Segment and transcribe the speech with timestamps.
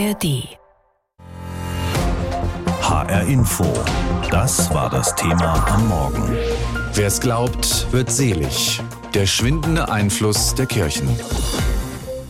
[0.00, 0.56] ARD.
[2.80, 3.66] HR Info.
[4.30, 6.22] Das war das Thema am Morgen.
[6.94, 8.80] Wer es glaubt, wird selig.
[9.12, 11.06] Der schwindende Einfluss der Kirchen.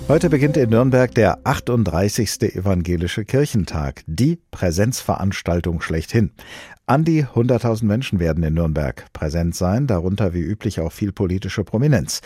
[0.08, 2.42] Heute beginnt in Nürnberg der 38.
[2.56, 6.32] Evangelische Kirchentag, die Präsenzveranstaltung schlechthin.
[6.86, 11.62] An die 100.000 Menschen werden in Nürnberg präsent sein, darunter wie üblich auch viel politische
[11.62, 12.20] Prominenz.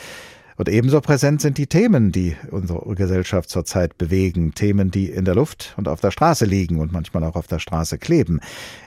[0.56, 5.34] Und ebenso präsent sind die Themen, die unsere Gesellschaft zurzeit bewegen, Themen, die in der
[5.34, 8.40] Luft und auf der Straße liegen und manchmal auch auf der Straße kleben.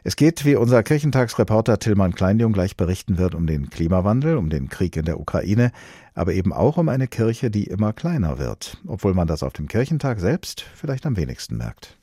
[0.04, 4.70] Es geht, wie unser Kirchentagsreporter Tillmann Kleinjung gleich berichten wird, um den Klimawandel, um den
[4.70, 5.72] Krieg in der Ukraine,
[6.14, 9.68] aber eben auch um eine Kirche, die immer kleiner wird, obwohl man das auf dem
[9.68, 11.98] Kirchentag selbst vielleicht am wenigsten merkt.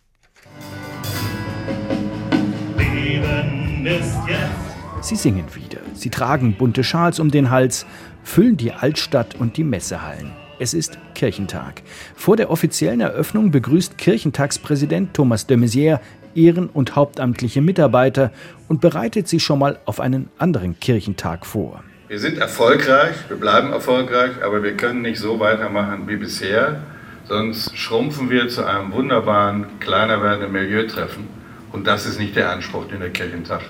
[2.77, 4.74] Leben ist jetzt.
[5.05, 5.81] Sie singen wieder.
[5.93, 7.85] Sie tragen bunte Schals um den Hals,
[8.23, 10.33] füllen die Altstadt und die Messehallen.
[10.59, 11.83] Es ist Kirchentag.
[12.17, 16.01] Vor der offiziellen Eröffnung begrüßt Kirchentagspräsident Thomas de Maizière
[16.35, 18.33] Ehren- und hauptamtliche Mitarbeiter
[18.67, 21.85] und bereitet sie schon mal auf einen anderen Kirchentag vor.
[22.09, 26.81] Wir sind erfolgreich, wir bleiben erfolgreich, aber wir können nicht so weitermachen wie bisher,
[27.29, 31.29] sonst schrumpfen wir zu einem wunderbaren, kleiner werdenden Milieutreffen.
[31.73, 33.61] Und das ist nicht der Anspruch, den der Kirchentag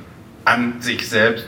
[0.45, 1.47] an sich selbst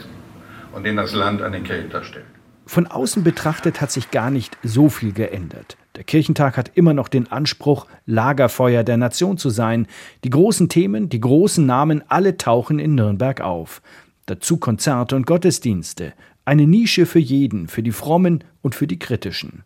[0.72, 2.26] und den das Land an den Kirchentag stellt.
[2.68, 5.76] Von außen betrachtet hat sich gar nicht so viel geändert.
[5.94, 9.86] Der Kirchentag hat immer noch den Anspruch, Lagerfeuer der Nation zu sein.
[10.24, 13.82] Die großen Themen, die großen Namen, alle tauchen in Nürnberg auf.
[14.26, 16.12] Dazu Konzerte und Gottesdienste.
[16.44, 19.62] Eine Nische für jeden, für die Frommen und für die Kritischen.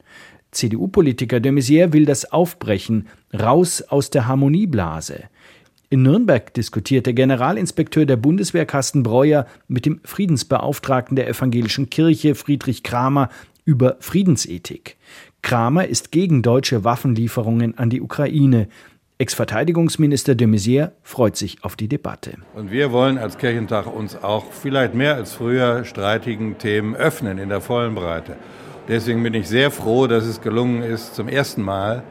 [0.53, 5.25] CDU-Politiker de Maizière will das aufbrechen, raus aus der Harmonieblase.
[5.93, 12.37] In Nürnberg diskutiert der Generalinspekteur der Bundeswehr Carsten Breuer mit dem Friedensbeauftragten der evangelischen Kirche
[12.37, 13.29] Friedrich Kramer
[13.65, 14.97] über Friedensethik.
[15.43, 18.69] Kramer ist gegen deutsche Waffenlieferungen an die Ukraine.
[19.19, 22.35] Ex-Verteidigungsminister de Maizière freut sich auf die Debatte.
[22.55, 27.49] Und wir wollen als Kirchentag uns auch vielleicht mehr als früher streitigen Themen öffnen in
[27.49, 28.37] der vollen Breite.
[28.87, 32.05] Deswegen bin ich sehr froh, dass es gelungen ist, zum ersten Mal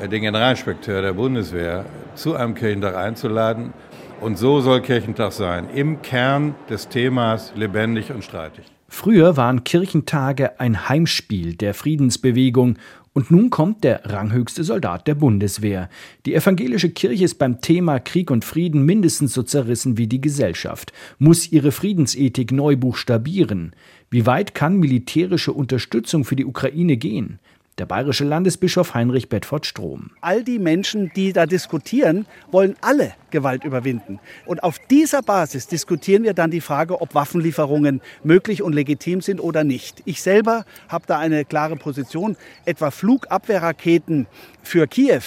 [0.00, 1.84] den Generalinspekteur der Bundeswehr
[2.14, 3.72] zu einem Kirchentag einzuladen.
[4.20, 8.64] Und so soll Kirchentag sein, im Kern des Themas lebendig und streitig.
[8.88, 12.78] Früher waren Kirchentage ein Heimspiel der Friedensbewegung
[13.12, 15.88] und nun kommt der ranghöchste Soldat der Bundeswehr.
[16.24, 20.92] Die evangelische Kirche ist beim Thema Krieg und Frieden mindestens so zerrissen wie die Gesellschaft,
[21.18, 23.74] muss ihre Friedensethik neu buchstabieren.
[24.10, 27.38] Wie weit kann militärische Unterstützung für die Ukraine gehen?
[27.78, 30.10] Der bayerische Landesbischof Heinrich Bedford Strom.
[30.22, 34.18] All die Menschen, die da diskutieren, wollen alle Gewalt überwinden.
[34.46, 39.40] Und auf dieser Basis diskutieren wir dann die Frage, ob Waffenlieferungen möglich und legitim sind
[39.40, 40.00] oder nicht.
[40.06, 42.38] Ich selber habe da eine klare Position.
[42.64, 44.26] Etwa Flugabwehrraketen
[44.62, 45.20] für Kiew,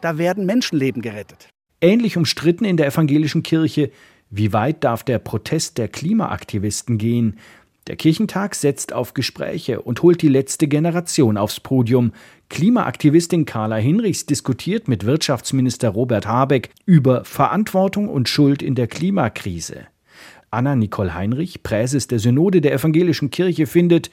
[0.00, 1.50] da werden Menschenleben gerettet.
[1.82, 3.90] Ähnlich umstritten in der evangelischen Kirche,
[4.30, 7.38] wie weit darf der Protest der Klimaaktivisten gehen?
[7.88, 12.12] Der Kirchentag setzt auf Gespräche und holt die letzte Generation aufs Podium.
[12.48, 19.88] Klimaaktivistin Carla Hinrichs diskutiert mit Wirtschaftsminister Robert Habeck über Verantwortung und Schuld in der Klimakrise.
[20.52, 24.10] Anna Nicole Heinrich, Präses der Synode der Evangelischen Kirche, findet,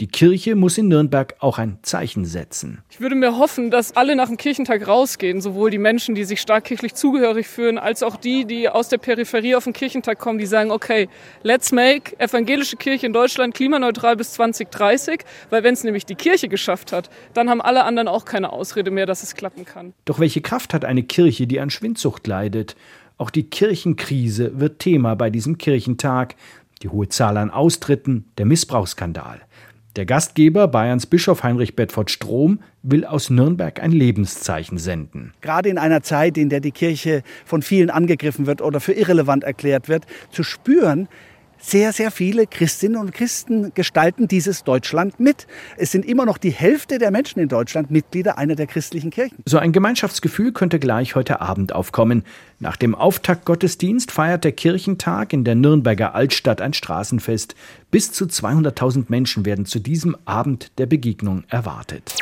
[0.00, 2.82] die Kirche muss in Nürnberg auch ein Zeichen setzen.
[2.88, 6.40] Ich würde mir hoffen, dass alle nach dem Kirchentag rausgehen, sowohl die Menschen, die sich
[6.40, 10.38] stark kirchlich zugehörig fühlen, als auch die, die aus der Peripherie auf den Kirchentag kommen,
[10.38, 11.08] die sagen, okay,
[11.42, 16.48] let's make evangelische Kirche in Deutschland klimaneutral bis 2030, weil wenn es nämlich die Kirche
[16.48, 19.92] geschafft hat, dann haben alle anderen auch keine Ausrede mehr, dass es klappen kann.
[20.06, 22.74] Doch welche Kraft hat eine Kirche, die an Schwindsucht leidet?
[23.18, 26.36] Auch die Kirchenkrise wird Thema bei diesem Kirchentag.
[26.82, 29.42] Die hohe Zahl an Austritten, der Missbrauchsskandal.
[29.96, 35.32] Der Gastgeber, Bayerns Bischof Heinrich Bedford Strom, will aus Nürnberg ein Lebenszeichen senden.
[35.40, 39.42] Gerade in einer Zeit, in der die Kirche von vielen angegriffen wird oder für irrelevant
[39.42, 41.08] erklärt wird, zu spüren,
[41.60, 45.46] sehr, sehr viele Christinnen und Christen gestalten dieses Deutschland mit.
[45.76, 49.38] Es sind immer noch die Hälfte der Menschen in Deutschland Mitglieder einer der christlichen Kirchen.
[49.44, 52.24] So ein Gemeinschaftsgefühl könnte gleich heute Abend aufkommen.
[52.58, 57.54] Nach dem Auftaktgottesdienst feiert der Kirchentag in der Nürnberger Altstadt ein Straßenfest.
[57.90, 62.14] Bis zu 200.000 Menschen werden zu diesem Abend der Begegnung erwartet.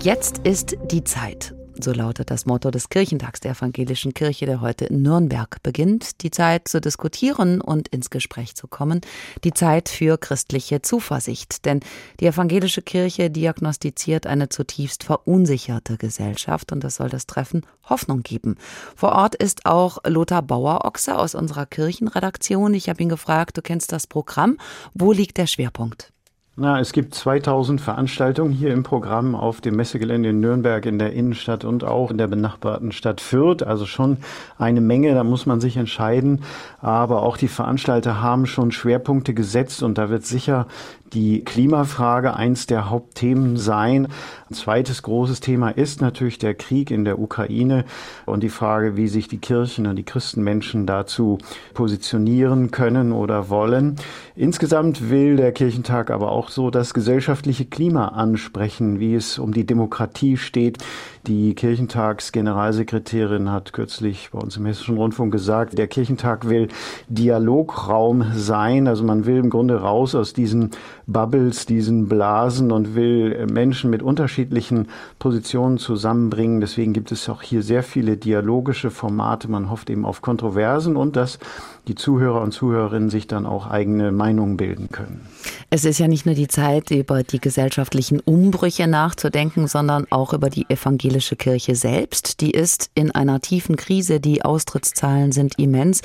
[0.00, 1.54] Jetzt ist die Zeit.
[1.82, 6.20] So lautet das Motto des Kirchentags der Evangelischen Kirche, der heute in Nürnberg beginnt.
[6.22, 9.00] Die Zeit zu diskutieren und ins Gespräch zu kommen.
[9.44, 11.64] Die Zeit für christliche Zuversicht.
[11.64, 11.80] Denn
[12.20, 18.56] die Evangelische Kirche diagnostiziert eine zutiefst verunsicherte Gesellschaft und das soll das Treffen Hoffnung geben.
[18.94, 22.74] Vor Ort ist auch Lothar Bauer-Ochse aus unserer Kirchenredaktion.
[22.74, 24.58] Ich habe ihn gefragt, du kennst das Programm.
[24.92, 26.12] Wo liegt der Schwerpunkt?
[26.56, 31.12] Na, es gibt 2000 Veranstaltungen hier im Programm auf dem Messegelände in Nürnberg, in der
[31.12, 33.62] Innenstadt und auch in der benachbarten Stadt Fürth.
[33.62, 34.18] Also schon
[34.58, 36.42] eine Menge, da muss man sich entscheiden.
[36.80, 40.66] Aber auch die Veranstalter haben schon Schwerpunkte gesetzt und da wird sicher
[41.12, 44.08] die Klimafrage eins der Hauptthemen sein.
[44.48, 47.84] Ein zweites großes Thema ist natürlich der Krieg in der Ukraine
[48.26, 51.38] und die Frage, wie sich die Kirchen und die Christenmenschen dazu
[51.74, 53.96] positionieren können oder wollen.
[54.36, 59.66] Insgesamt will der Kirchentag aber auch so das gesellschaftliche Klima ansprechen, wie es um die
[59.66, 60.78] Demokratie steht.
[61.26, 66.68] Die Kirchentagsgeneralsekretärin hat kürzlich bei uns im Hessischen Rundfunk gesagt, der Kirchentag will
[67.08, 68.88] Dialograum sein.
[68.88, 70.70] Also man will im Grunde raus aus diesen
[71.06, 74.88] Bubbles, diesen Blasen und will Menschen mit unterschiedlichen
[75.18, 76.62] Positionen zusammenbringen.
[76.62, 79.50] Deswegen gibt es auch hier sehr viele dialogische Formate.
[79.50, 81.38] Man hofft eben auf Kontroversen und dass
[81.86, 85.26] die Zuhörer und Zuhörerinnen sich dann auch eigene Meinungen bilden können.
[85.70, 90.50] Es ist ja nicht nur die Zeit, über die gesellschaftlichen Umbrüche nachzudenken, sondern auch über
[90.50, 90.66] die
[91.10, 92.40] evangelische Kirche selbst.
[92.40, 94.20] Die ist in einer tiefen Krise.
[94.20, 96.02] Die Austrittszahlen sind immens.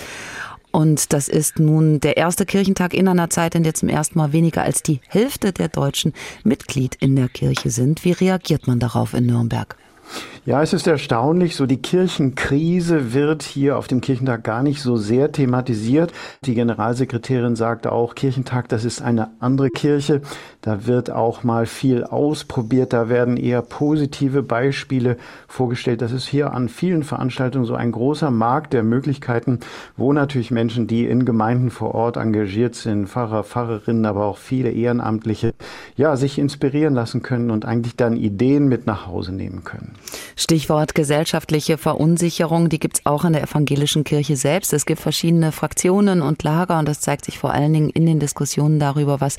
[0.72, 4.34] Und das ist nun der erste Kirchentag in einer Zeit, in der zum ersten Mal
[4.34, 6.12] weniger als die Hälfte der Deutschen
[6.44, 8.04] Mitglied in der Kirche sind.
[8.04, 9.78] Wie reagiert man darauf in Nürnberg?
[10.48, 14.96] Ja, es ist erstaunlich, so die Kirchenkrise wird hier auf dem Kirchentag gar nicht so
[14.96, 16.14] sehr thematisiert.
[16.44, 20.22] Die Generalsekretärin sagte auch, Kirchentag, das ist eine andere Kirche.
[20.62, 22.94] Da wird auch mal viel ausprobiert.
[22.94, 25.18] Da werden eher positive Beispiele
[25.48, 26.04] vorgestellt.
[26.04, 29.62] Das ist hier an vielen Veranstaltungen so ein großer Markt der Möglichkeiten,
[29.98, 34.70] wo natürlich Menschen, die in Gemeinden vor Ort engagiert sind, Pfarrer, Pfarrerinnen, aber auch viele
[34.70, 35.56] Ehrenamtliche,
[35.96, 39.95] ja, sich inspirieren lassen können und eigentlich dann Ideen mit nach Hause nehmen können.
[40.36, 44.74] Stichwort gesellschaftliche Verunsicherung, die gibt es auch in der evangelischen Kirche selbst.
[44.74, 48.20] Es gibt verschiedene Fraktionen und Lager und das zeigt sich vor allen Dingen in den
[48.20, 49.38] Diskussionen darüber, was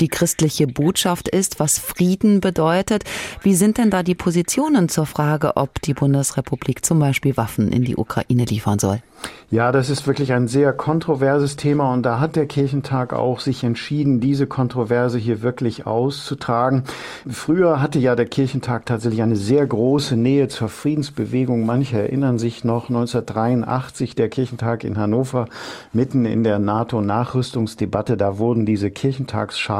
[0.00, 3.04] die christliche Botschaft ist, was Frieden bedeutet.
[3.42, 7.84] Wie sind denn da die Positionen zur Frage, ob die Bundesrepublik zum Beispiel Waffen in
[7.84, 9.00] die Ukraine liefern soll?
[9.48, 13.62] Ja, das ist wirklich ein sehr kontroverses Thema und da hat der Kirchentag auch sich
[13.62, 16.82] entschieden, diese Kontroverse hier wirklich auszutragen.
[17.28, 21.64] Früher hatte ja der Kirchentag tatsächlich eine sehr große Nähe zur Friedensbewegung.
[21.64, 25.46] Manche erinnern sich noch 1983 der Kirchentag in Hannover
[25.92, 28.16] mitten in der NATO-Nachrüstungsdebatte.
[28.16, 28.90] Da wurden diese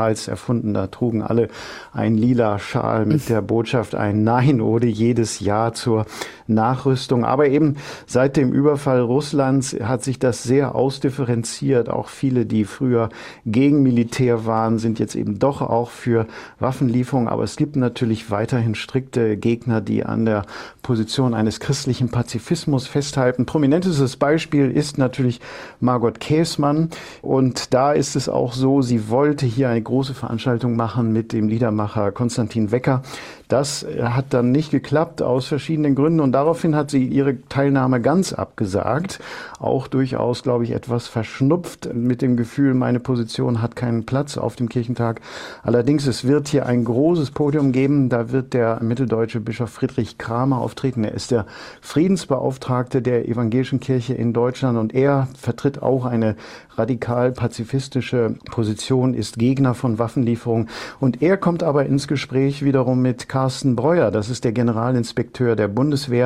[0.07, 0.75] Kirchentagsschals erfunden.
[0.75, 1.49] Da trugen alle
[1.93, 6.07] ein lila Schal mit der Botschaft ein Nein oder jedes Ja zur
[6.47, 7.25] Nachrüstung.
[7.25, 7.77] Aber eben
[8.07, 11.89] seit dem Überfall Russlands hat sich das sehr ausdifferenziert.
[11.89, 13.09] Auch viele, die früher
[13.45, 16.27] gegen Militär waren, sind jetzt eben doch auch für
[16.59, 17.29] Waffenlieferungen.
[17.29, 20.45] Aber es gibt natürlich weiterhin strikte Gegner, die an der
[20.83, 23.47] Position eines christlichen Pazifismus festhalten.
[23.47, 25.41] Prominentestes Beispiel ist natürlich
[25.81, 26.91] Margot Käßmann.
[27.23, 31.49] Und da ist es auch so, sie wollte hier eine große Veranstaltung machen mit dem
[31.49, 33.03] Liedermacher Konstantin Wecker.
[33.49, 38.35] Das hat dann nicht geklappt aus verschiedenen Gründen und daraufhin hat sie ihre Teilnahme ganz
[38.35, 39.21] abgesagt.
[39.59, 44.55] Auch durchaus, glaube ich, etwas verschnupft mit dem Gefühl, meine Position hat keinen Platz auf
[44.55, 45.23] dem Kirchentag.
[45.63, 48.11] Allerdings, es wird hier ein großes Podium geben.
[48.11, 51.05] Da wird der mitteldeutsche Bischof Friedrich Kramer auftreten.
[51.05, 51.47] Er ist der
[51.81, 56.37] Friedensbeauftragte der evangelischen Kirche in Deutschland und er vertritt auch eine
[56.77, 60.69] radikal pazifistische Position, ist Gegner von Waffenlieferungen.
[61.01, 64.11] Und er kommt aber ins Gespräch wiederum mit Carsten Breuer.
[64.11, 66.26] Das ist der Generalinspekteur der Bundeswehr.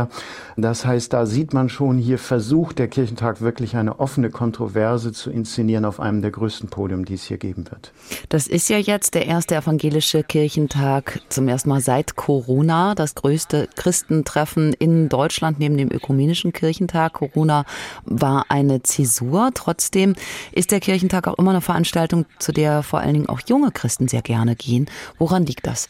[0.57, 5.31] Das heißt, da sieht man schon, hier versucht der Kirchentag wirklich eine offene Kontroverse zu
[5.31, 7.93] inszenieren auf einem der größten Podium, die es hier geben wird.
[8.29, 13.69] Das ist ja jetzt der erste evangelische Kirchentag zum ersten Mal seit Corona, das größte
[13.77, 17.15] Christentreffen in Deutschland neben dem ökumenischen Kirchentag.
[17.15, 17.65] Corona
[18.05, 19.51] war eine Zäsur.
[19.55, 20.15] Trotzdem
[20.53, 24.09] ist der Kirchentag auch immer eine Veranstaltung, zu der vor allen Dingen auch junge Christen
[24.09, 24.87] sehr gerne gehen.
[25.19, 25.89] Woran liegt das?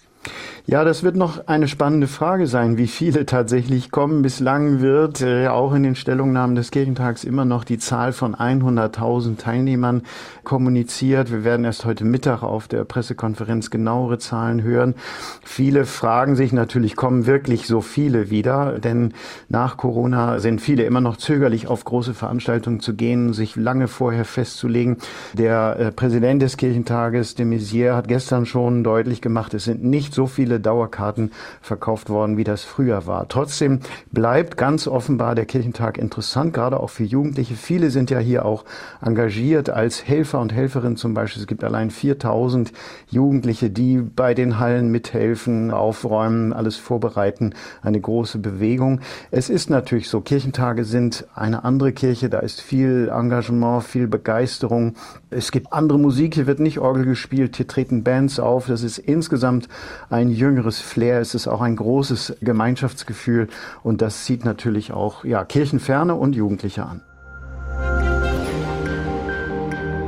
[0.67, 4.23] Ja, das wird noch eine spannende Frage sein, wie viele tatsächlich kommen.
[4.23, 9.37] Bislang wird äh, auch in den Stellungnahmen des Kirchentags immer noch die Zahl von 100.000
[9.39, 10.03] Teilnehmern
[10.45, 11.33] kommuniziert.
[11.33, 14.95] Wir werden erst heute Mittag auf der Pressekonferenz genauere Zahlen hören.
[15.43, 18.79] Viele fragen sich natürlich, kommen wirklich so viele wieder?
[18.79, 19.15] Denn
[19.49, 24.25] nach Corona sind viele immer noch zögerlich, auf große Veranstaltungen zu gehen, sich lange vorher
[24.25, 24.99] festzulegen.
[25.33, 30.10] Der äh, Präsident des Kirchentages, de Maizière, hat gestern schon deutlich gemacht, es sind nicht
[30.11, 31.31] nicht so viele Dauerkarten
[31.63, 33.29] verkauft worden, wie das früher war.
[33.29, 33.79] Trotzdem
[34.11, 37.55] bleibt ganz offenbar der Kirchentag interessant, gerade auch für Jugendliche.
[37.55, 38.65] Viele sind ja hier auch
[39.01, 41.41] engagiert als Helfer und Helferinnen zum Beispiel.
[41.41, 42.73] Es gibt allein 4000
[43.09, 47.55] Jugendliche, die bei den Hallen mithelfen, aufräumen, alles vorbereiten.
[47.83, 49.01] Eine große Bewegung.
[49.31, 54.95] Es ist natürlich so, Kirchentage sind eine andere Kirche, da ist viel Engagement, viel Begeisterung.
[55.31, 58.67] Es gibt andere Musik, hier wird nicht Orgel gespielt, hier treten Bands auf.
[58.67, 59.69] Das ist insgesamt
[60.11, 63.49] ein jüngeres Flair, es ist auch ein großes Gemeinschaftsgefühl
[63.83, 67.01] und das zieht natürlich auch ja, Kirchenferne und Jugendliche an.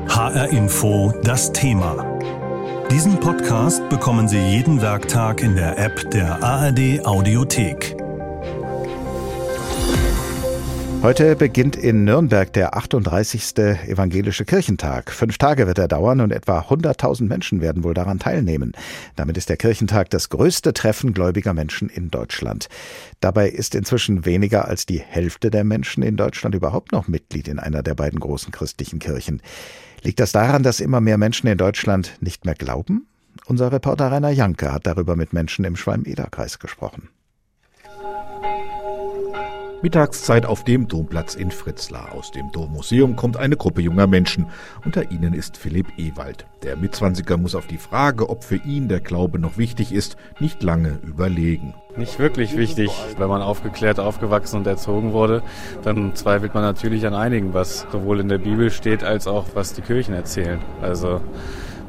[0.08, 2.04] HR Info das Thema.
[2.90, 8.01] Diesen Podcast bekommen Sie jeden Werktag in der App der ARD Audiothek.
[11.02, 13.58] Heute beginnt in Nürnberg der 38.
[13.88, 15.10] Evangelische Kirchentag.
[15.10, 18.70] Fünf Tage wird er dauern und etwa 100.000 Menschen werden wohl daran teilnehmen.
[19.16, 22.68] Damit ist der Kirchentag das größte Treffen gläubiger Menschen in Deutschland.
[23.18, 27.58] Dabei ist inzwischen weniger als die Hälfte der Menschen in Deutschland überhaupt noch Mitglied in
[27.58, 29.42] einer der beiden großen christlichen Kirchen.
[30.02, 33.08] Liegt das daran, dass immer mehr Menschen in Deutschland nicht mehr glauben?
[33.46, 37.08] Unser Reporter Rainer Janke hat darüber mit Menschen im Schwalm-Eder-Kreis gesprochen.
[39.82, 42.12] Mittagszeit auf dem Domplatz in Fritzlar.
[42.12, 44.46] Aus dem Dommuseum kommt eine Gruppe junger Menschen.
[44.84, 46.46] Unter ihnen ist Philipp Ewald.
[46.62, 50.62] Der Mitzwanziger muss auf die Frage, ob für ihn der Glaube noch wichtig ist, nicht
[50.62, 51.74] lange überlegen.
[51.96, 52.92] Nicht wirklich wichtig.
[53.18, 55.42] Wenn man aufgeklärt, aufgewachsen und erzogen wurde,
[55.82, 59.74] dann zweifelt man natürlich an einigen, was sowohl in der Bibel steht, als auch was
[59.74, 60.60] die Kirchen erzählen.
[60.80, 61.20] Also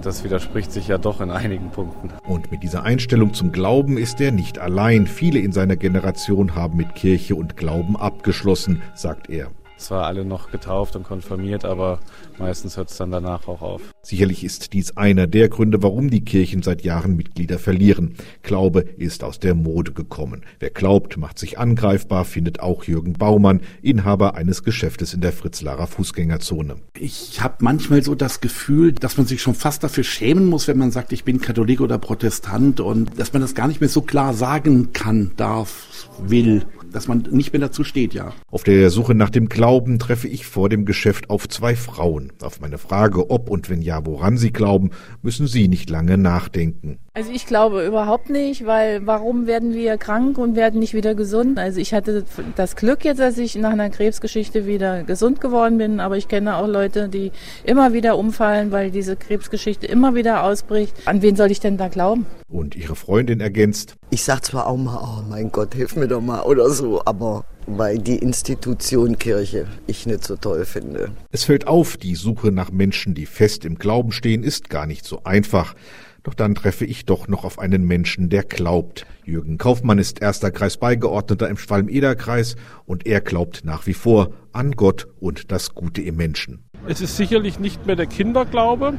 [0.05, 2.09] das widerspricht sich ja doch in einigen Punkten.
[2.27, 5.07] Und mit dieser Einstellung zum Glauben ist er nicht allein.
[5.07, 10.51] Viele in seiner Generation haben mit Kirche und Glauben abgeschlossen, sagt er zwar alle noch
[10.51, 11.99] getauft und konfirmiert, aber
[12.37, 13.81] meistens hört es dann danach auch auf.
[14.01, 18.15] Sicherlich ist dies einer der Gründe, warum die Kirchen seit Jahren Mitglieder verlieren.
[18.41, 20.43] Glaube ist aus der Mode gekommen.
[20.59, 25.87] Wer glaubt, macht sich angreifbar, findet auch Jürgen Baumann, Inhaber eines Geschäftes in der Fritzlarer
[25.87, 26.75] Fußgängerzone.
[26.97, 30.77] Ich habe manchmal so das Gefühl, dass man sich schon fast dafür schämen muss, wenn
[30.77, 34.01] man sagt, ich bin Katholik oder Protestant und dass man das gar nicht mehr so
[34.01, 38.31] klar sagen kann, darf, will dass man nicht mehr dazu steht, ja.
[38.49, 42.31] Auf der Suche nach dem Glauben treffe ich vor dem Geschäft auf zwei Frauen.
[42.41, 46.99] Auf meine Frage, ob und wenn ja, woran sie glauben, müssen sie nicht lange nachdenken.
[47.15, 51.59] Also ich glaube überhaupt nicht, weil warum werden wir krank und werden nicht wieder gesund?
[51.59, 55.99] Also ich hatte das Glück jetzt, dass ich nach einer Krebsgeschichte wieder gesund geworden bin,
[55.99, 57.31] aber ich kenne auch Leute, die
[57.65, 60.95] immer wieder umfallen, weil diese Krebsgeschichte immer wieder ausbricht.
[61.05, 62.25] An wen soll ich denn da glauben?
[62.49, 63.93] Und ihre Freundin ergänzt.
[64.09, 67.45] Ich sag zwar auch mal, oh mein Gott, hilf mir doch mal oder so, aber
[67.67, 71.11] weil die Institution Kirche ich nicht so toll finde.
[71.31, 75.05] Es fällt auf, die Suche nach Menschen, die fest im Glauben stehen, ist gar nicht
[75.05, 75.75] so einfach.
[76.23, 79.05] Doch dann treffe ich doch noch auf einen Menschen, der glaubt.
[79.25, 85.07] Jürgen Kaufmann ist erster Kreisbeigeordneter im Schwalm-Eder-Kreis und er glaubt nach wie vor an Gott
[85.19, 86.63] und das Gute im Menschen.
[86.87, 88.93] Es ist sicherlich nicht mehr der Kinderglaube,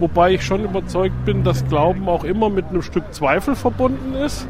[0.00, 4.46] wobei ich schon überzeugt bin, dass Glauben auch immer mit einem Stück Zweifel verbunden ist,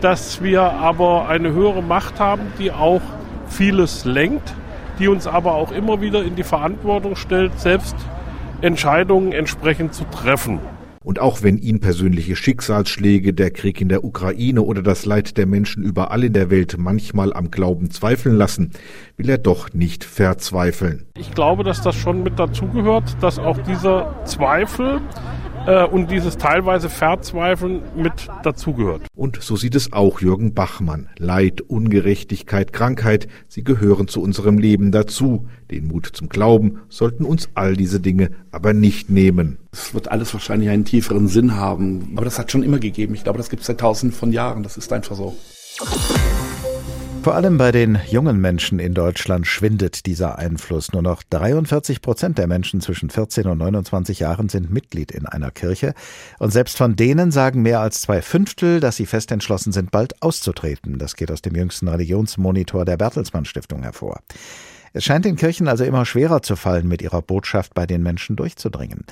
[0.00, 3.02] dass wir aber eine höhere Macht haben, die auch
[3.46, 4.54] vieles lenkt,
[4.98, 7.94] die uns aber auch immer wieder in die Verantwortung stellt, selbst
[8.60, 10.58] Entscheidungen entsprechend zu treffen.
[11.02, 15.46] Und auch wenn ihn persönliche Schicksalsschläge, der Krieg in der Ukraine oder das Leid der
[15.46, 18.72] Menschen überall in der Welt manchmal am Glauben zweifeln lassen,
[19.16, 21.06] will er doch nicht verzweifeln.
[21.16, 25.00] Ich glaube, dass das schon mit dazugehört, dass auch dieser Zweifel
[25.66, 29.02] äh, und dieses teilweise Verzweifeln mit dazugehört.
[29.14, 31.08] Und so sieht es auch Jürgen Bachmann.
[31.18, 35.48] Leid, Ungerechtigkeit, Krankheit, sie gehören zu unserem Leben dazu.
[35.70, 39.58] Den Mut zum Glauben sollten uns all diese Dinge aber nicht nehmen.
[39.72, 42.12] Es wird alles wahrscheinlich einen tieferen Sinn haben.
[42.16, 43.14] Aber das hat schon immer gegeben.
[43.14, 44.62] Ich glaube, das gibt es seit tausenden von Jahren.
[44.62, 45.36] Das ist einfach so.
[47.22, 50.92] Vor allem bei den jungen Menschen in Deutschland schwindet dieser Einfluss.
[50.92, 55.50] Nur noch 43 Prozent der Menschen zwischen 14 und 29 Jahren sind Mitglied in einer
[55.50, 55.92] Kirche.
[56.38, 60.22] Und selbst von denen sagen mehr als zwei Fünftel, dass sie fest entschlossen sind, bald
[60.22, 60.98] auszutreten.
[60.98, 64.20] Das geht aus dem jüngsten Religionsmonitor der Bertelsmann Stiftung hervor.
[64.92, 68.34] Es scheint den Kirchen also immer schwerer zu fallen, mit ihrer Botschaft bei den Menschen
[68.34, 69.04] durchzudringen.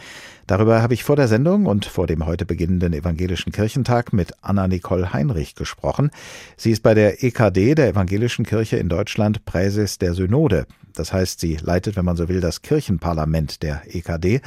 [0.48, 5.12] Darüber habe ich vor der Sendung und vor dem heute beginnenden Evangelischen Kirchentag mit Anna-Nicole
[5.12, 6.10] Heinrich gesprochen.
[6.56, 10.66] Sie ist bei der EKD, der Evangelischen Kirche in Deutschland, Präses der Synode.
[10.94, 14.40] Das heißt, sie leitet, wenn man so will, das Kirchenparlament der EKD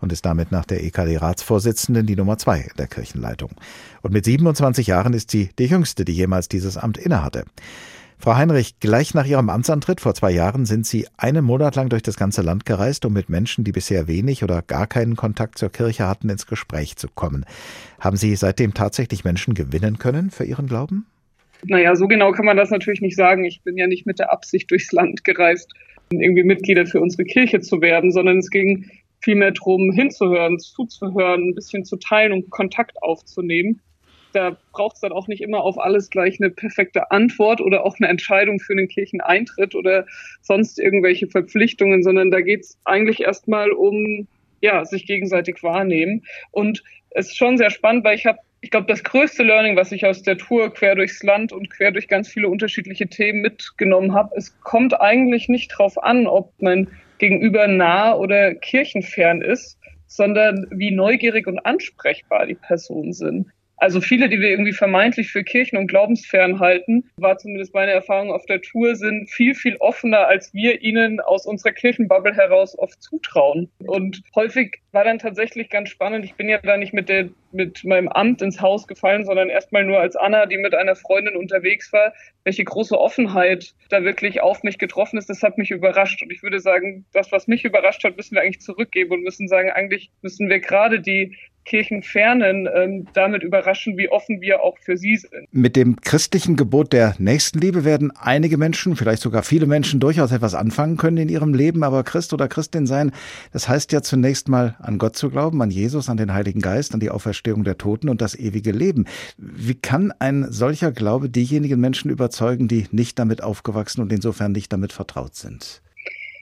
[0.00, 3.50] und ist damit nach der EKD-Ratsvorsitzenden die Nummer zwei der Kirchenleitung.
[4.00, 7.44] Und mit 27 Jahren ist sie die jüngste, die jemals dieses Amt innehatte.
[8.20, 12.02] Frau Heinrich, gleich nach Ihrem Amtsantritt vor zwei Jahren sind Sie einen Monat lang durch
[12.02, 15.70] das ganze Land gereist, um mit Menschen, die bisher wenig oder gar keinen Kontakt zur
[15.70, 17.46] Kirche hatten, ins Gespräch zu kommen.
[18.00, 21.06] Haben Sie seitdem tatsächlich Menschen gewinnen können für Ihren Glauben?
[21.64, 23.44] Naja, so genau kann man das natürlich nicht sagen.
[23.44, 25.72] Ich bin ja nicht mit der Absicht durchs Land gereist,
[26.10, 31.54] irgendwie Mitglieder für unsere Kirche zu werden, sondern es ging vielmehr darum, hinzuhören, zuzuhören, ein
[31.54, 33.80] bisschen zu teilen und Kontakt aufzunehmen
[34.32, 37.96] da braucht es dann auch nicht immer auf alles gleich eine perfekte Antwort oder auch
[37.98, 40.06] eine Entscheidung für einen Kircheneintritt oder
[40.42, 44.26] sonst irgendwelche Verpflichtungen, sondern da geht es eigentlich erstmal um
[44.60, 46.24] ja, sich gegenseitig wahrnehmen.
[46.50, 49.92] Und es ist schon sehr spannend, weil ich habe, ich glaube, das größte Learning, was
[49.92, 54.14] ich aus der Tour quer durchs Land und quer durch ganz viele unterschiedliche Themen mitgenommen
[54.14, 60.66] habe, es kommt eigentlich nicht drauf an, ob man gegenüber nah oder kirchenfern ist, sondern
[60.70, 63.48] wie neugierig und ansprechbar die Personen sind.
[63.78, 68.32] Also viele, die wir irgendwie vermeintlich für Kirchen- und Glaubensfern halten, war zumindest meine Erfahrung
[68.32, 73.00] auf der Tour, sind viel, viel offener, als wir ihnen aus unserer Kirchenbubble heraus oft
[73.00, 73.70] zutrauen.
[73.78, 76.24] Und häufig war dann tatsächlich ganz spannend.
[76.24, 79.84] Ich bin ja da nicht mit der, mit meinem Amt ins Haus gefallen, sondern erstmal
[79.84, 82.12] nur als Anna, die mit einer Freundin unterwegs war,
[82.44, 85.30] welche große Offenheit da wirklich auf mich getroffen ist.
[85.30, 86.20] Das hat mich überrascht.
[86.22, 89.46] Und ich würde sagen, das, was mich überrascht hat, müssen wir eigentlich zurückgeben und müssen
[89.46, 91.36] sagen, eigentlich müssen wir gerade die
[91.68, 95.48] Kirchenfernen ähm, damit überraschen, wie offen wir auch für sie sind.
[95.52, 100.54] Mit dem christlichen Gebot der Nächstenliebe werden einige Menschen, vielleicht sogar viele Menschen, durchaus etwas
[100.54, 103.12] anfangen können in ihrem Leben, aber Christ oder Christin sein,
[103.52, 106.94] das heißt ja zunächst mal an Gott zu glauben, an Jesus, an den Heiligen Geist,
[106.94, 109.04] an die Auferstehung der Toten und das ewige Leben.
[109.36, 114.72] Wie kann ein solcher Glaube diejenigen Menschen überzeugen, die nicht damit aufgewachsen und insofern nicht
[114.72, 115.82] damit vertraut sind?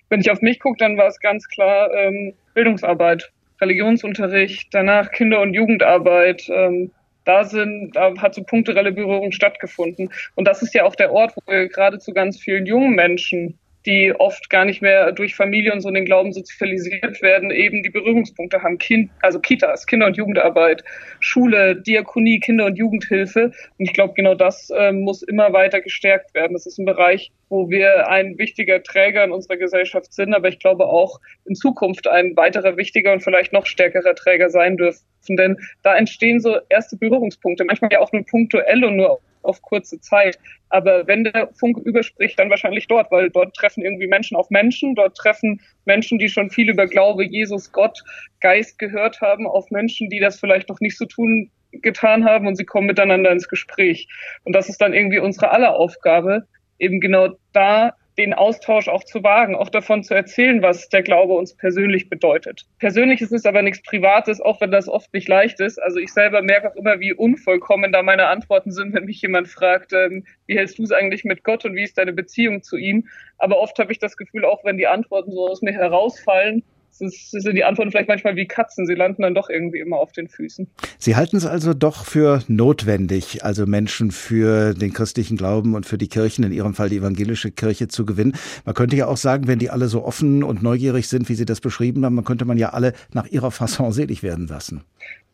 [0.09, 3.33] Wenn ich auf mich gucke, dann war es ganz klar ähm, Bildungsarbeit.
[3.61, 6.49] Religionsunterricht, danach Kinder- und Jugendarbeit.
[6.49, 6.91] Ähm,
[7.25, 10.11] da sind, da hat so punktuelle Berührung stattgefunden.
[10.37, 13.59] Und das ist ja auch der Ort, wo wir gerade zu ganz vielen jungen Menschen
[13.87, 17.83] die oft gar nicht mehr durch Familie und so in den Glauben sozialisiert werden, eben
[17.83, 18.79] die Berührungspunkte haben.
[18.79, 20.83] Kind, also Kitas, Kinder- und Jugendarbeit,
[21.21, 23.53] Schule, Diakonie, Kinder- und Jugendhilfe.
[23.79, 26.55] Und ich glaube, genau das äh, muss immer weiter gestärkt werden.
[26.55, 30.59] Das ist ein Bereich, wo wir ein wichtiger Träger in unserer Gesellschaft sind, aber ich
[30.59, 35.05] glaube auch in Zukunft ein weiterer wichtiger und vielleicht noch stärkerer Träger sein dürfen.
[35.29, 40.01] Denn da entstehen so erste Berührungspunkte, manchmal ja auch nur punktuell und nur auf kurze
[40.01, 40.39] Zeit.
[40.69, 44.95] Aber wenn der Funk überspricht, dann wahrscheinlich dort, weil dort treffen irgendwie Menschen auf Menschen,
[44.95, 48.03] dort treffen Menschen, die schon viel über Glaube, Jesus, Gott,
[48.41, 52.57] Geist gehört haben, auf Menschen, die das vielleicht noch nicht so tun getan haben und
[52.57, 54.09] sie kommen miteinander ins Gespräch.
[54.45, 56.47] Und das ist dann irgendwie unsere aller Aufgabe,
[56.79, 61.35] eben genau da den Austausch auch zu wagen, auch davon zu erzählen, was der Glaube
[61.35, 62.67] uns persönlich bedeutet.
[62.79, 65.83] Persönlich ist aber nichts Privates, auch wenn das oft nicht leicht ist.
[65.83, 69.49] Also ich selber merke auch immer, wie unvollkommen da meine Antworten sind, wenn mich jemand
[69.49, 72.77] fragt, ähm, wie hältst du es eigentlich mit Gott und wie ist deine Beziehung zu
[72.77, 73.07] ihm?
[73.39, 76.63] Aber oft habe ich das Gefühl, auch wenn die Antworten so aus mir herausfallen,
[76.99, 78.87] das sind die Antworten vielleicht manchmal wie Katzen.
[78.87, 80.69] Sie landen dann doch irgendwie immer auf den Füßen.
[80.99, 85.99] Sie halten es also doch für notwendig, also Menschen für den christlichen Glauben und für
[85.99, 88.35] die Kirchen, in Ihrem Fall die evangelische Kirche, zu gewinnen.
[88.65, 91.45] Man könnte ja auch sagen, wenn die alle so offen und neugierig sind, wie Sie
[91.45, 94.83] das beschrieben haben, dann könnte man ja alle nach ihrer Fasson selig werden lassen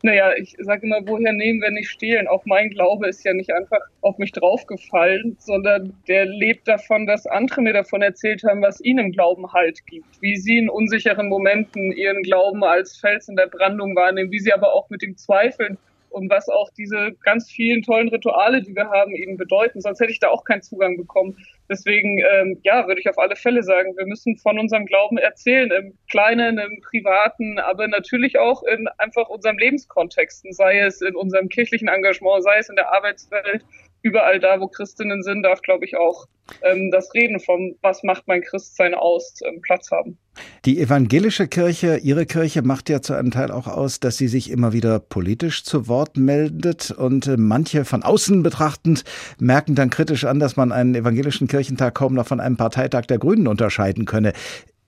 [0.03, 2.27] naja, ich sage immer, woher nehmen, wenn nicht stehlen?
[2.27, 7.27] Auch mein Glaube ist ja nicht einfach auf mich draufgefallen, sondern der lebt davon, dass
[7.27, 11.93] andere mir davon erzählt haben, was ihnen Glauben Halt gibt, wie sie in unsicheren Momenten
[11.93, 15.79] ihren Glauben als Fels in der Brandung wahrnehmen, wie sie aber auch mit dem Zweifeln
[16.13, 19.81] und was auch diese ganz vielen tollen Rituale, die wir haben, eben bedeuten.
[19.81, 21.37] Sonst hätte ich da auch keinen Zugang bekommen.
[21.69, 25.71] Deswegen, ähm, ja, würde ich auf alle Fälle sagen, wir müssen von unserem Glauben erzählen,
[25.71, 31.49] im Kleinen, im Privaten, aber natürlich auch in einfach unserem Lebenskontexten, sei es in unserem
[31.49, 33.65] kirchlichen Engagement, sei es in der Arbeitswelt,
[34.03, 36.27] überall da, wo Christinnen sind, darf, glaube ich, auch
[36.63, 40.19] ähm, das Reden vom, was macht mein Christsein aus, ähm, Platz haben.
[40.65, 44.51] Die evangelische Kirche, Ihre Kirche, macht ja zu einem Teil auch aus, dass sie sich
[44.51, 49.05] immer wieder politisch zu Wort meldet und äh, manche von außen betrachtend
[49.39, 53.19] merken dann kritisch an, dass man einen evangelischen Kirchentag kaum noch von einem Parteitag der
[53.19, 54.33] Grünen unterscheiden könne.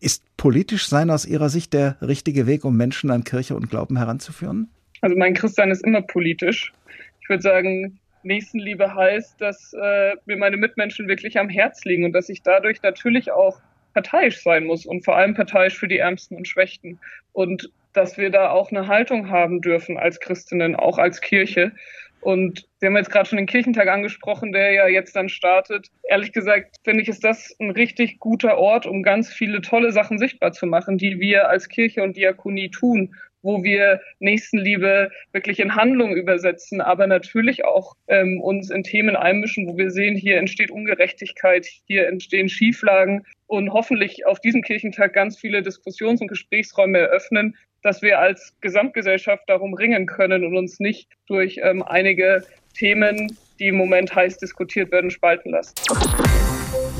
[0.00, 3.96] Ist politisch sein aus Ihrer Sicht der richtige Weg, um Menschen an Kirche und Glauben
[3.96, 4.68] heranzuführen?
[5.00, 6.72] Also mein Christsein ist immer politisch.
[7.20, 12.12] Ich würde sagen, Nächstenliebe heißt, dass äh, mir meine Mitmenschen wirklich am Herz liegen und
[12.12, 13.60] dass ich dadurch natürlich auch
[13.94, 16.98] parteiisch sein muss und vor allem parteiisch für die Ärmsten und Schwächten.
[17.32, 21.72] Und dass wir da auch eine Haltung haben dürfen als Christinnen, auch als Kirche.
[22.20, 25.90] Und Sie haben jetzt gerade schon den Kirchentag angesprochen, der ja jetzt dann startet.
[26.08, 30.18] Ehrlich gesagt, finde ich, ist das ein richtig guter Ort, um ganz viele tolle Sachen
[30.18, 35.76] sichtbar zu machen, die wir als Kirche und Diakonie tun wo wir Nächstenliebe wirklich in
[35.76, 40.70] Handlung übersetzen, aber natürlich auch ähm, uns in Themen einmischen, wo wir sehen, hier entsteht
[40.70, 47.56] Ungerechtigkeit, hier entstehen Schieflagen und hoffentlich auf diesem Kirchentag ganz viele Diskussions- und Gesprächsräume eröffnen,
[47.82, 52.42] dass wir als Gesamtgesellschaft darum ringen können und uns nicht durch ähm, einige
[52.76, 55.74] Themen, die im Moment heiß diskutiert werden, spalten lassen.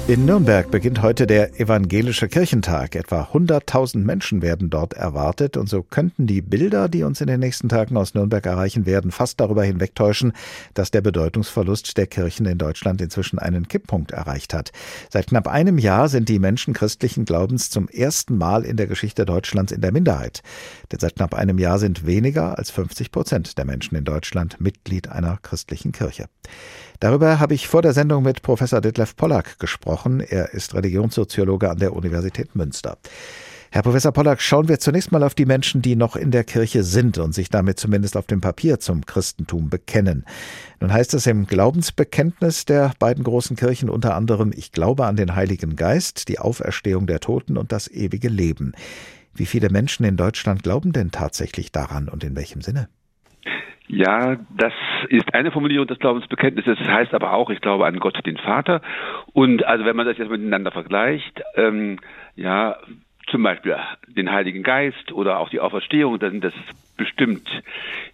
[0.07, 2.95] In Nürnberg beginnt heute der Evangelische Kirchentag.
[2.95, 7.41] Etwa 100.000 Menschen werden dort erwartet und so könnten die Bilder, die uns in den
[7.41, 10.35] nächsten Tagen aus Nürnberg erreichen werden, fast darüber hinwegtäuschen,
[10.75, 14.73] dass der Bedeutungsverlust der Kirchen in Deutschland inzwischen einen Kipppunkt erreicht hat.
[15.09, 19.25] Seit knapp einem Jahr sind die Menschen christlichen Glaubens zum ersten Mal in der Geschichte
[19.25, 20.43] Deutschlands in der Minderheit.
[20.93, 25.09] Denn seit knapp einem Jahr sind weniger als 50 Prozent der Menschen in Deutschland Mitglied
[25.09, 26.27] einer christlichen Kirche.
[27.01, 29.94] Darüber habe ich vor der Sendung mit Professor Detlef Pollack gesprochen.
[30.21, 32.99] Er ist Religionssoziologe an der Universität Münster.
[33.75, 36.85] Herr Professor Pollack, schauen wir zunächst mal auf die Menschen, die noch in der Kirche
[36.85, 40.25] sind und sich damit zumindest auf dem Papier zum Christentum bekennen.
[40.79, 45.35] Nun heißt es im Glaubensbekenntnis der beiden großen Kirchen unter anderem, ich glaube an den
[45.35, 48.75] Heiligen Geist, die Auferstehung der Toten und das ewige Leben.
[49.35, 52.89] Wie viele Menschen in Deutschland glauben denn tatsächlich daran und in welchem Sinne?
[53.87, 54.73] Ja, das
[55.09, 58.81] ist eine Formulierung des Glaubensbekenntnisses, das heißt aber auch, ich glaube an Gott, den Vater.
[59.33, 61.99] Und also wenn man das jetzt miteinander vergleicht, ähm,
[62.35, 62.77] ja,
[63.27, 63.77] zum Beispiel
[64.09, 66.55] den Heiligen Geist oder auch die Auferstehung, dann sind das
[66.97, 67.49] bestimmt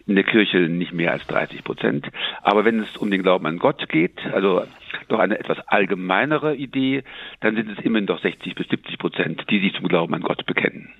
[0.06, 2.08] in der Kirche nicht mehr als 30 Prozent.
[2.42, 4.64] Aber wenn es um den Glauben an Gott geht, also
[5.08, 7.04] doch eine etwas allgemeinere Idee,
[7.40, 10.46] dann sind es immerhin doch 60 bis 70 Prozent, die sich zum Glauben an Gott
[10.46, 10.92] bekennen.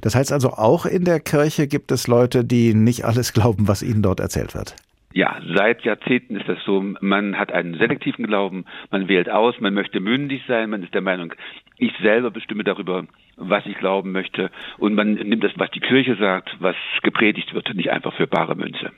[0.00, 3.82] Das heißt also, auch in der Kirche gibt es Leute, die nicht alles glauben, was
[3.82, 4.76] ihnen dort erzählt wird.
[5.12, 6.80] Ja, seit Jahrzehnten ist das so.
[7.00, 11.00] Man hat einen selektiven Glauben, man wählt aus, man möchte mündig sein, man ist der
[11.00, 11.34] Meinung,
[11.78, 14.50] ich selber bestimme darüber, was ich glauben möchte.
[14.78, 18.54] Und man nimmt das, was die Kirche sagt, was gepredigt wird, nicht einfach für bare
[18.54, 18.92] Münze.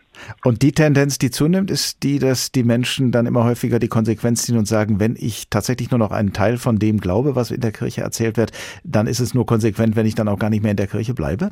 [0.45, 4.43] Und die Tendenz, die zunimmt, ist die, dass die Menschen dann immer häufiger die Konsequenz
[4.43, 7.61] ziehen und sagen, wenn ich tatsächlich nur noch einen Teil von dem glaube, was in
[7.63, 8.53] der Kirche erzählt wird,
[8.85, 11.15] dann ist es nur konsequent, wenn ich dann auch gar nicht mehr in der Kirche
[11.15, 11.51] bleibe?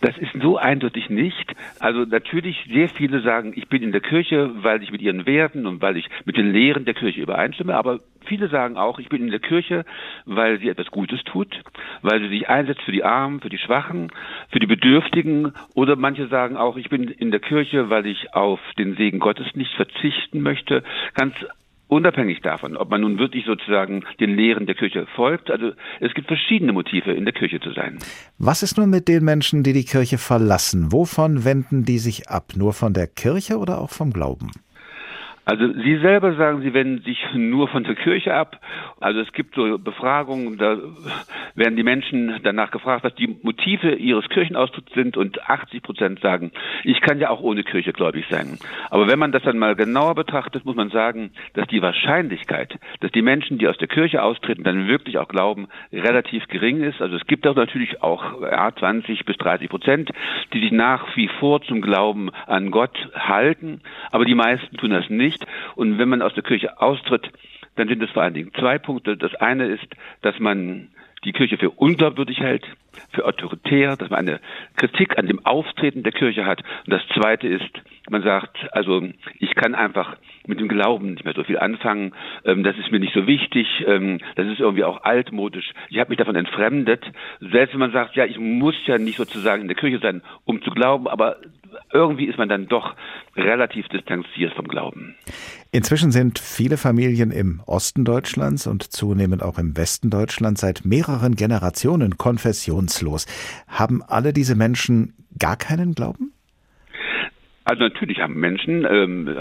[0.00, 1.54] Das ist so eindeutig nicht.
[1.78, 5.66] Also natürlich, sehr viele sagen, ich bin in der Kirche, weil ich mit ihren Werten
[5.66, 7.76] und weil ich mit den Lehren der Kirche übereinstimme.
[7.76, 9.84] Aber viele sagen auch, ich bin in der Kirche,
[10.24, 11.54] weil sie etwas Gutes tut,
[12.02, 14.10] weil sie sich einsetzt für die Armen, für die Schwachen,
[14.50, 15.52] für die Bedürftigen.
[15.74, 19.54] Oder manche sagen auch, ich bin in der Kirche, weil ich auf den Segen Gottes
[19.54, 20.82] nicht verzichten möchte.
[21.14, 21.34] Ganz
[21.92, 25.50] unabhängig davon, ob man nun wirklich sozusagen den Lehren der Kirche folgt.
[25.50, 27.98] Also es gibt verschiedene Motive, in der Kirche zu sein.
[28.38, 30.90] Was ist nun mit den Menschen, die die Kirche verlassen?
[30.90, 32.52] Wovon wenden die sich ab?
[32.56, 34.50] Nur von der Kirche oder auch vom Glauben?
[35.44, 38.60] Also Sie selber sagen, Sie wenden sich nur von der Kirche ab.
[39.00, 40.76] Also es gibt so Befragungen, da
[41.56, 46.52] werden die Menschen danach gefragt, was die Motive ihres Kirchenaustritts sind und 80 Prozent sagen,
[46.84, 48.58] ich kann ja auch ohne Kirche gläubig sein.
[48.90, 53.10] Aber wenn man das dann mal genauer betrachtet, muss man sagen, dass die Wahrscheinlichkeit, dass
[53.10, 57.02] die Menschen, die aus der Kirche austreten, dann wirklich auch glauben, relativ gering ist.
[57.02, 60.10] Also es gibt auch natürlich auch ja, 20 bis 30 Prozent,
[60.52, 63.80] die sich nach wie vor zum Glauben an Gott halten,
[64.12, 65.46] aber die meisten tun das nicht nicht.
[65.74, 67.30] Und wenn man aus der Kirche austritt,
[67.76, 69.16] dann sind es vor allen Dingen zwei Punkte.
[69.16, 69.86] Das eine ist,
[70.20, 70.88] dass man
[71.24, 72.66] die Kirche für unglaubwürdig hält,
[73.12, 74.40] für autoritär, dass man eine
[74.76, 76.62] Kritik an dem Auftreten der Kirche hat.
[76.84, 77.70] Und das Zweite ist,
[78.10, 80.16] man sagt, also ich kann einfach
[80.46, 82.12] mit dem Glauben nicht mehr so viel anfangen,
[82.44, 86.10] ähm, das ist mir nicht so wichtig, ähm, das ist irgendwie auch altmodisch, ich habe
[86.10, 87.04] mich davon entfremdet.
[87.40, 90.60] Selbst wenn man sagt, ja, ich muss ja nicht sozusagen in der Kirche sein, um
[90.62, 91.36] zu glauben, aber
[91.92, 92.94] irgendwie ist man dann doch
[93.36, 95.14] relativ distanziert vom Glauben.
[95.70, 101.34] Inzwischen sind viele Familien im Osten Deutschlands und zunehmend auch im Westen Deutschlands seit mehreren
[101.34, 103.26] Generationen konfessionslos.
[103.68, 106.32] Haben alle diese Menschen gar keinen Glauben?
[107.64, 109.36] Also natürlich haben Menschen ähm,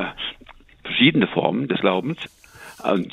[0.84, 2.18] verschiedene Formen des Glaubens.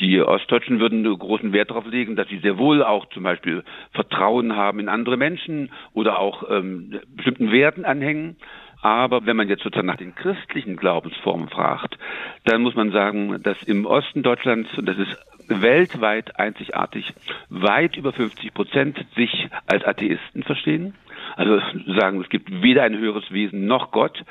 [0.01, 4.57] Die Ostdeutschen würden großen Wert darauf legen, dass sie sehr wohl auch zum Beispiel Vertrauen
[4.57, 8.37] haben in andere Menschen oder auch ähm, bestimmten Werten anhängen.
[8.81, 11.99] Aber wenn man jetzt sozusagen nach den christlichen Glaubensformen fragt,
[12.45, 15.17] dann muss man sagen, dass im Osten Deutschlands, und das ist
[15.49, 17.13] weltweit einzigartig,
[17.49, 20.95] weit über 50 Prozent sich als Atheisten verstehen.
[21.37, 21.61] Also
[21.99, 24.25] sagen, es gibt weder ein höheres Wesen noch Gott.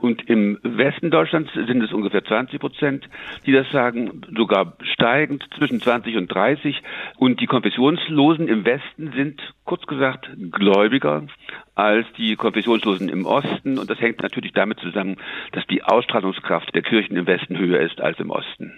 [0.00, 3.08] Und im Westen Deutschlands sind es ungefähr 20 Prozent,
[3.44, 6.82] die das sagen, sogar steigend zwischen 20 und 30.
[7.16, 11.24] Und die Konfessionslosen im Westen sind, kurz gesagt, Gläubiger,
[11.74, 13.78] als die Konfessionslosen im Osten.
[13.78, 15.16] Und das hängt natürlich damit zusammen,
[15.52, 18.72] dass die Ausstrahlungskraft der Kirchen im Westen höher ist als im Osten.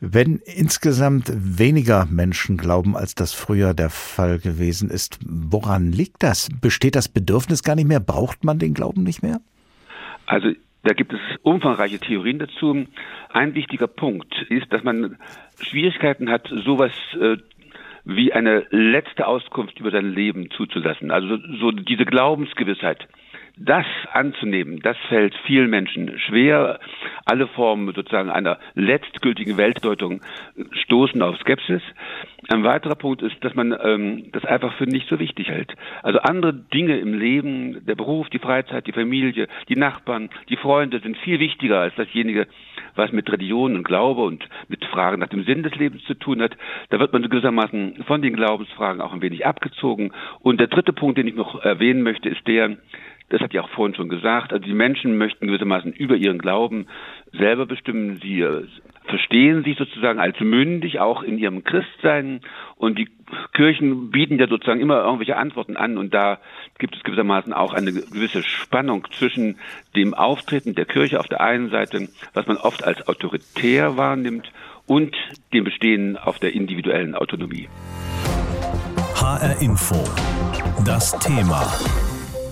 [0.00, 6.48] Wenn insgesamt weniger Menschen glauben, als das früher der Fall gewesen ist, woran liegt das?
[6.60, 8.00] Besteht das Bedürfnis gar nicht mehr?
[8.00, 9.40] Braucht man den Glauben nicht mehr?
[10.26, 10.50] Also
[10.82, 12.86] da gibt es umfangreiche Theorien dazu.
[13.28, 15.18] Ein wichtiger Punkt ist, dass man
[15.60, 17.36] Schwierigkeiten hat, sowas äh,
[18.16, 21.10] wie eine letzte Auskunft über sein Leben zuzulassen.
[21.10, 23.08] Also so diese Glaubensgewissheit
[23.62, 26.80] das anzunehmen, das fällt vielen Menschen schwer.
[27.26, 30.22] Alle Formen sozusagen einer letztgültigen Weltdeutung
[30.84, 31.82] stoßen auf Skepsis.
[32.48, 35.74] Ein weiterer Punkt ist, dass man ähm, das einfach für nicht so wichtig hält.
[36.02, 41.00] Also andere Dinge im Leben, der Beruf, die Freizeit, die Familie, die Nachbarn, die Freunde
[41.00, 42.46] sind viel wichtiger als dasjenige,
[42.96, 46.40] was mit Religion und Glaube und mit Fragen nach dem Sinn des Lebens zu tun
[46.40, 46.56] hat.
[46.88, 50.12] Da wird man gewissermaßen von den Glaubensfragen auch ein wenig abgezogen.
[50.40, 52.78] Und der dritte Punkt, den ich noch erwähnen möchte, ist der,
[53.30, 54.52] das hat ja auch vorhin schon gesagt.
[54.52, 56.86] Also die Menschen möchten gewissermaßen über ihren Glauben
[57.32, 58.18] selber bestimmen.
[58.20, 58.66] Sie äh,
[59.04, 62.40] verstehen sich sozusagen als mündig, auch in ihrem Christsein.
[62.76, 63.08] Und die
[63.54, 65.96] Kirchen bieten ja sozusagen immer irgendwelche Antworten an.
[65.96, 66.38] Und da
[66.78, 69.58] gibt es gewissermaßen auch eine gewisse Spannung zwischen
[69.94, 74.52] dem Auftreten der Kirche auf der einen Seite, was man oft als autoritär wahrnimmt,
[74.86, 75.14] und
[75.52, 77.68] dem Bestehen auf der individuellen Autonomie.
[79.14, 80.02] HR Info.
[80.84, 81.64] Das Thema.